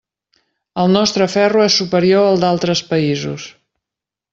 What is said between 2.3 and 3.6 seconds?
al d'altres països.